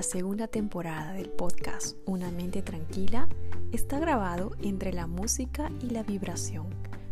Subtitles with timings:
[0.00, 3.28] la segunda temporada del podcast Una mente tranquila
[3.70, 6.68] está grabado entre la música y la vibración,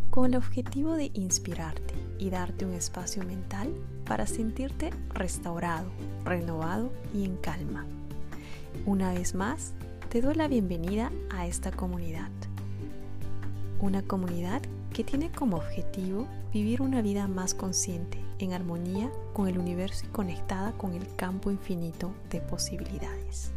[0.09, 3.75] con el objetivo de inspirarte y darte un espacio mental
[4.07, 5.91] para sentirte restaurado,
[6.25, 7.85] renovado y en calma.
[8.87, 9.75] Una vez más,
[10.09, 12.31] te doy la bienvenida a esta comunidad.
[13.83, 14.63] Una comunidad
[14.95, 20.09] que tiene como objetivo vivir una vida más consciente, en armonía con el universo y
[20.09, 23.53] conectada con el campo infinito de posibilidades.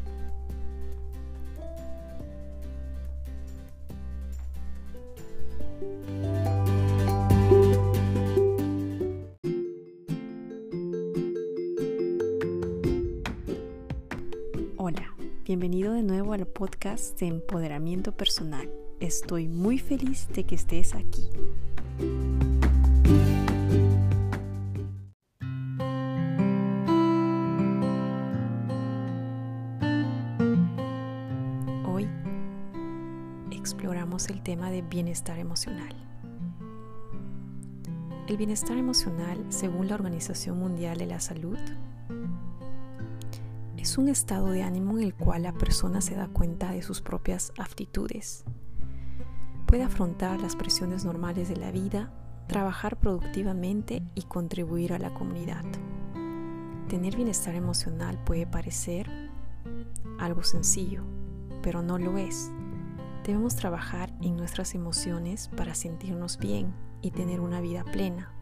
[14.77, 15.13] Hola,
[15.45, 18.69] bienvenido de nuevo al podcast de empoderamiento personal
[19.01, 21.27] Estoy muy feliz de que estés aquí.
[33.71, 35.95] Exploramos el tema de bienestar emocional.
[38.27, 41.57] El bienestar emocional, según la Organización Mundial de la Salud,
[43.77, 47.01] es un estado de ánimo en el cual la persona se da cuenta de sus
[47.01, 48.43] propias aptitudes,
[49.67, 52.11] puede afrontar las presiones normales de la vida,
[52.47, 55.63] trabajar productivamente y contribuir a la comunidad.
[56.89, 59.09] Tener bienestar emocional puede parecer
[60.19, 61.03] algo sencillo,
[61.63, 62.51] pero no lo es.
[63.23, 68.33] Debemos trabajar en nuestras emociones para sentirnos bien y tener una vida plena,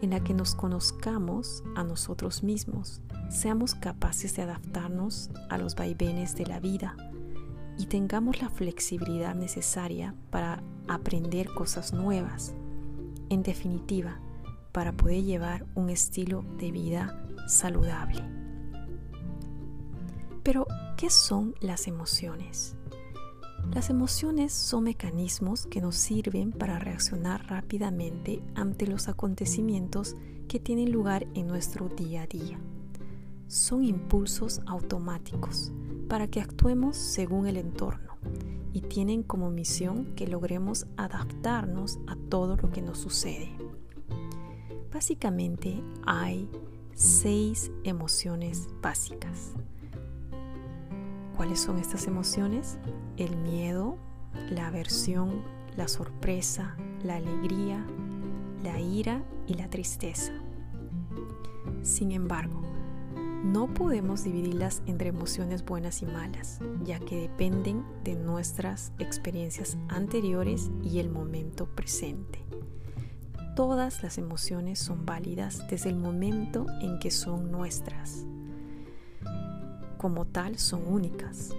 [0.00, 6.34] en la que nos conozcamos a nosotros mismos, seamos capaces de adaptarnos a los vaivenes
[6.36, 6.96] de la vida
[7.76, 12.54] y tengamos la flexibilidad necesaria para aprender cosas nuevas.
[13.28, 14.20] En definitiva,
[14.72, 18.24] para poder llevar un estilo de vida saludable.
[20.42, 20.66] Pero,
[20.96, 22.74] ¿qué son las emociones?
[23.74, 30.16] Las emociones son mecanismos que nos sirven para reaccionar rápidamente ante los acontecimientos
[30.48, 32.58] que tienen lugar en nuestro día a día.
[33.46, 35.70] Son impulsos automáticos
[36.08, 38.16] para que actuemos según el entorno
[38.72, 43.50] y tienen como misión que logremos adaptarnos a todo lo que nos sucede.
[44.92, 46.48] Básicamente hay
[46.94, 49.52] seis emociones básicas.
[51.38, 52.78] ¿Cuáles son estas emociones?
[53.16, 53.96] El miedo,
[54.50, 55.44] la aversión,
[55.76, 57.86] la sorpresa, la alegría,
[58.64, 60.32] la ira y la tristeza.
[61.82, 62.60] Sin embargo,
[63.44, 70.72] no podemos dividirlas entre emociones buenas y malas, ya que dependen de nuestras experiencias anteriores
[70.82, 72.44] y el momento presente.
[73.54, 78.27] Todas las emociones son válidas desde el momento en que son nuestras.
[79.98, 81.50] Como tal, son únicas.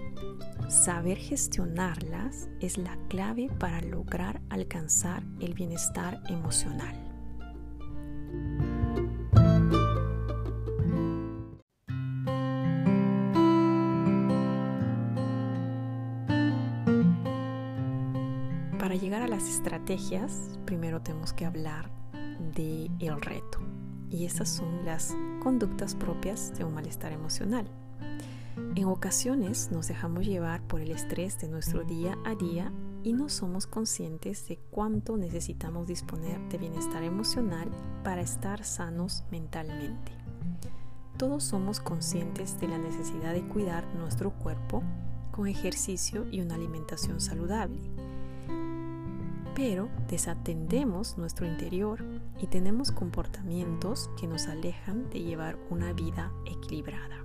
[0.68, 7.10] Saber gestionarlas es la clave para lograr alcanzar el bienestar emocional.
[19.00, 21.90] llegar a las estrategias, primero tenemos que hablar
[22.54, 23.58] de el reto.
[24.10, 27.66] Y esas son las conductas propias de un malestar emocional.
[28.74, 32.72] En ocasiones nos dejamos llevar por el estrés de nuestro día a día
[33.02, 37.70] y no somos conscientes de cuánto necesitamos disponer de bienestar emocional
[38.04, 40.12] para estar sanos mentalmente.
[41.16, 44.82] Todos somos conscientes de la necesidad de cuidar nuestro cuerpo
[45.32, 47.90] con ejercicio y una alimentación saludable
[49.60, 52.02] pero desatendemos nuestro interior
[52.40, 57.22] y tenemos comportamientos que nos alejan de llevar una vida equilibrada.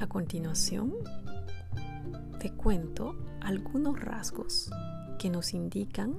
[0.00, 0.94] A continuación,
[2.38, 4.70] te cuento algunos rasgos
[5.18, 6.14] que nos indican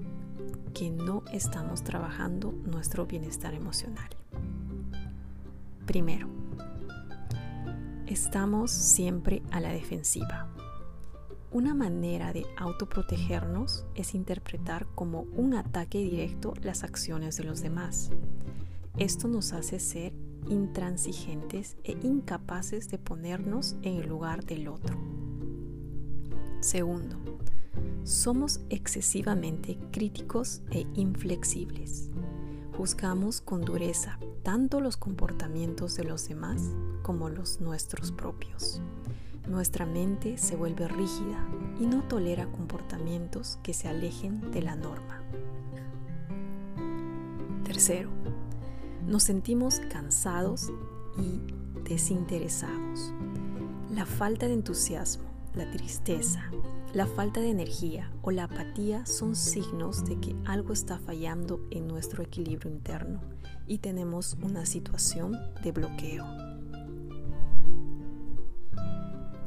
[0.75, 4.07] que no estamos trabajando nuestro bienestar emocional.
[5.88, 6.28] Primero,
[8.06, 10.48] estamos siempre a la defensiva.
[11.50, 18.12] Una manera de autoprotegernos es interpretar como un ataque directo las acciones de los demás.
[18.95, 20.13] Esto nos hace ser
[20.47, 24.97] intransigentes e incapaces de ponernos en el lugar del otro.
[26.59, 27.17] Segundo,
[28.03, 32.09] somos excesivamente críticos e inflexibles.
[32.77, 36.61] Juzgamos con dureza tanto los comportamientos de los demás
[37.03, 38.81] como los nuestros propios
[39.47, 41.45] nuestra mente se vuelve rígida
[41.79, 45.21] y no tolera comportamientos que se alejen de la norma.
[47.63, 48.09] Tercero,
[49.07, 50.71] nos sentimos cansados
[51.18, 51.42] y
[51.83, 53.13] desinteresados.
[53.94, 56.50] La falta de entusiasmo, la tristeza,
[56.94, 61.88] la falta de energía o la apatía son signos de que algo está fallando en
[61.88, 63.21] nuestro equilibrio interno
[63.68, 66.25] y tenemos una situación de bloqueo.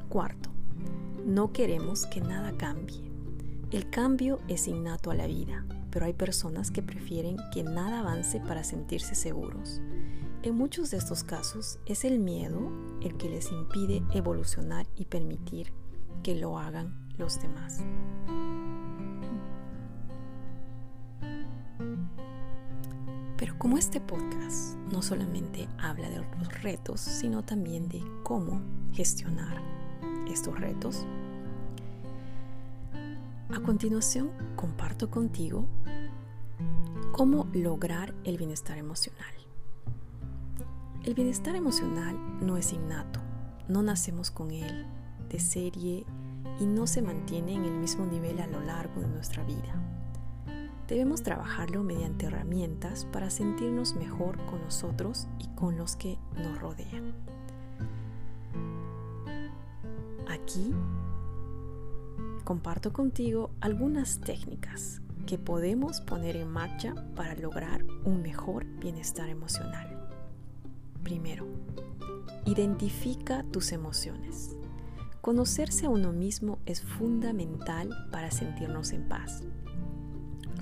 [0.08, 0.50] Cuarto,
[1.26, 3.02] no queremos que nada cambie.
[3.70, 8.40] El cambio es innato a la vida, pero hay personas que prefieren que nada avance
[8.40, 9.80] para sentirse seguros.
[10.42, 15.72] En muchos de estos casos es el miedo el que les impide evolucionar y permitir
[16.24, 17.84] que lo hagan los demás.
[23.36, 28.60] Pero como este podcast no solamente habla de los retos, sino también de cómo
[28.92, 29.62] gestionar
[30.28, 31.06] estos retos,
[33.54, 35.68] a continuación comparto contigo
[37.12, 39.32] cómo lograr el bienestar emocional.
[41.04, 43.20] El bienestar emocional no es innato,
[43.68, 44.86] no nacemos con él
[45.28, 46.04] de serie
[46.58, 49.80] y no se mantiene en el mismo nivel a lo largo de nuestra vida.
[50.88, 57.14] Debemos trabajarlo mediante herramientas para sentirnos mejor con nosotros y con los que nos rodean.
[60.28, 60.74] Aquí
[62.44, 70.10] comparto contigo algunas técnicas que podemos poner en marcha para lograr un mejor bienestar emocional.
[71.02, 71.46] Primero,
[72.44, 74.56] identifica tus emociones.
[75.22, 79.42] Conocerse a uno mismo es fundamental para sentirnos en paz.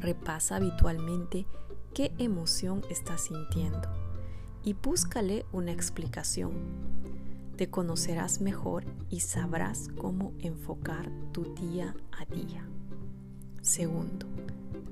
[0.00, 1.46] Repasa habitualmente
[1.94, 3.88] qué emoción estás sintiendo
[4.64, 6.91] y búscale una explicación.
[7.62, 12.68] Te conocerás mejor y sabrás cómo enfocar tu día a día.
[13.60, 14.26] Segundo,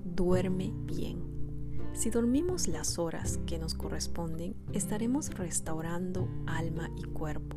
[0.04, 1.20] duerme bien.
[1.94, 7.56] Si dormimos las horas que nos corresponden, estaremos restaurando alma y cuerpo.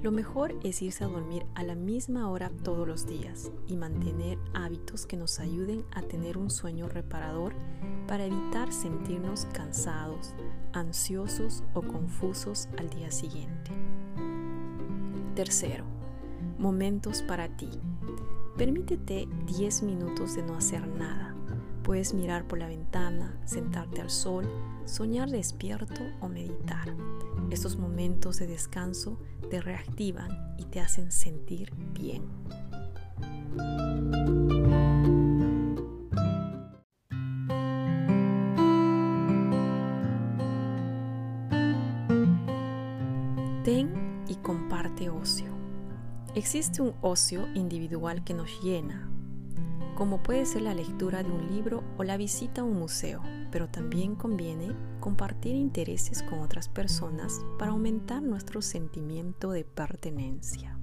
[0.00, 4.38] Lo mejor es irse a dormir a la misma hora todos los días y mantener
[4.54, 7.52] hábitos que nos ayuden a tener un sueño reparador
[8.06, 10.36] para evitar sentirnos cansados,
[10.72, 13.72] ansiosos o confusos al día siguiente.
[15.34, 15.84] Tercero,
[16.58, 17.70] momentos para ti.
[18.56, 21.32] Permítete 10 minutos de no hacer nada
[21.82, 24.48] Puedes mirar por la ventana, sentarte al sol,
[24.84, 26.94] soñar despierto o meditar.
[27.50, 29.18] Estos momentos de descanso
[29.50, 32.22] te reactivan y te hacen sentir bien.
[46.34, 49.10] Existe un ocio individual que nos llena,
[49.94, 53.68] como puede ser la lectura de un libro o la visita a un museo, pero
[53.68, 60.78] también conviene compartir intereses con otras personas para aumentar nuestro sentimiento de pertenencia.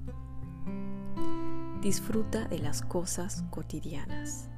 [1.82, 4.48] Disfruta de las cosas cotidianas.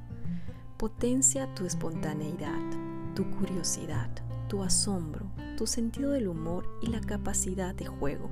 [0.77, 2.61] Potencia tu espontaneidad,
[3.15, 4.11] tu curiosidad,
[4.47, 8.29] tu asombro, tu sentido del humor y la capacidad de juego.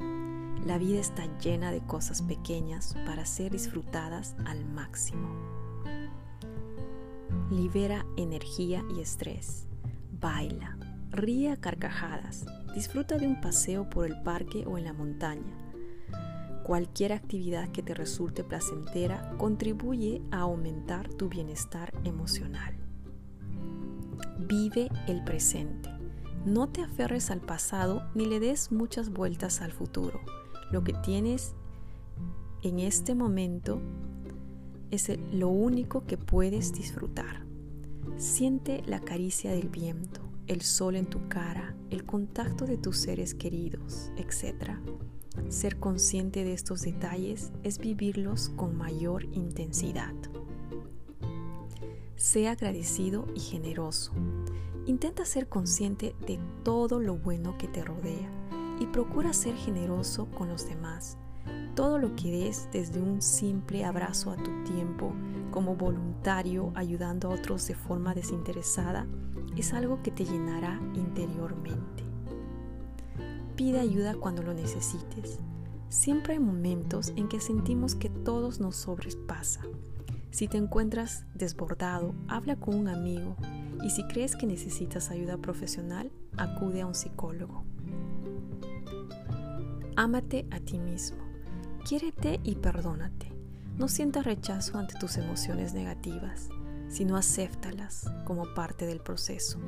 [0.65, 5.51] La vida está llena de cosas pequeñas para ser disfrutadas al máximo
[7.51, 9.67] libera energía y estrés.
[10.19, 10.77] Baila,
[11.09, 15.57] ríe a carcajadas, disfruta de un paseo por el parque o en la montaña.
[16.63, 22.75] Cualquier actividad que te resulte placentera contribuye a aumentar tu bienestar emocional.
[24.39, 25.89] Vive el presente.
[26.45, 30.21] No te aferres al pasado ni le des muchas vueltas al futuro.
[30.71, 31.53] Lo que tienes
[32.63, 33.81] en este momento
[34.89, 37.45] es lo único que puedes disfrutar.
[38.17, 43.33] Siente la caricia del viento, el sol en tu cara, el contacto de tus seres
[43.33, 44.77] queridos, etc.
[45.49, 50.13] Ser consciente de estos detalles es vivirlos con mayor intensidad.
[52.15, 54.13] Sea agradecido y generoso.
[54.85, 58.40] Intenta ser consciente de todo lo bueno que te rodea
[58.81, 61.17] y procura ser generoso con los demás
[61.75, 65.13] todo lo que des desde un simple abrazo a tu tiempo
[65.51, 69.07] como voluntario ayudando a otros de forma desinteresada
[69.55, 72.03] es algo que te llenará interiormente.
[73.55, 75.39] Pide ayuda cuando lo necesites.
[75.89, 79.61] Siempre hay momentos en que sentimos que todos nos sobrepasa.
[80.29, 83.35] Si te encuentras desbordado, habla con un amigo
[83.83, 87.65] y si crees que necesitas ayuda profesional, acude a un psicólogo.
[90.01, 91.19] Ámate a ti mismo.
[91.87, 93.31] Quiérete y perdónate.
[93.77, 96.49] No sientas rechazo ante tus emociones negativas,
[96.89, 99.59] sino acéptalas como parte del proceso.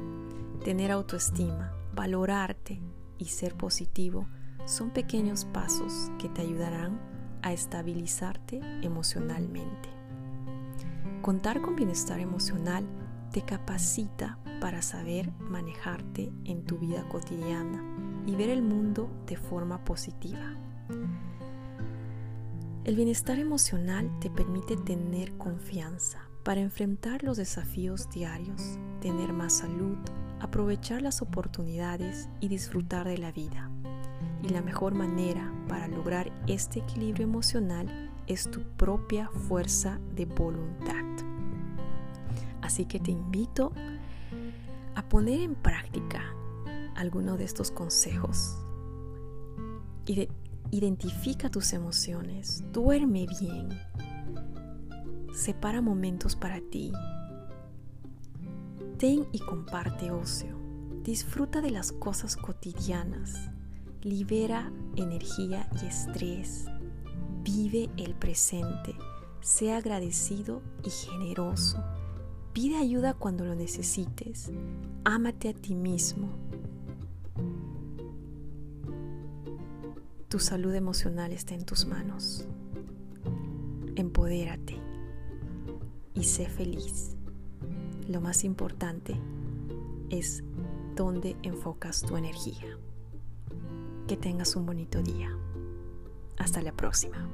[0.66, 2.82] Tener autoestima, valorarte
[3.20, 4.28] y ser positivo
[4.66, 7.00] son pequeños pasos que te ayudarán
[7.44, 9.90] a estabilizarte emocionalmente.
[11.22, 12.88] Contar con bienestar emocional
[13.32, 17.84] te capacita para saber manejarte en tu vida cotidiana
[18.26, 20.56] y ver el mundo de forma positiva.
[22.84, 29.98] El bienestar emocional te permite tener confianza para enfrentar los desafíos diarios, tener más salud,
[30.42, 33.72] aprovechar las oportunidades y disfrutar de la vida.
[34.42, 41.06] Y la mejor manera para lograr este equilibrio emocional es tu propia fuerza de voluntad.
[42.62, 43.72] Así que te invito
[44.96, 46.36] a poner en práctica
[46.96, 48.58] alguno de estos consejos.
[50.72, 53.70] Identifica tus emociones, duerme bien,
[55.32, 56.92] separa momentos para ti,
[58.98, 60.58] ten y comparte ocio,
[61.04, 63.52] disfruta de las cosas cotidianas,
[64.02, 66.66] libera energía y estrés,
[67.44, 68.96] vive el presente,
[69.42, 71.84] sea agradecido y generoso,
[72.52, 74.52] pide ayuda cuando lo necesites,
[75.04, 76.30] ámate a ti mismo.
[80.34, 82.48] Tu salud emocional está en tus manos.
[83.96, 84.80] Empodérate
[86.16, 87.16] y sé feliz.
[88.10, 89.16] Lo más importante
[90.10, 90.44] es
[90.96, 92.80] dónde enfocas tu energía.
[94.08, 95.30] Que tengas un bonito día.
[96.40, 97.30] Hasta la próxima.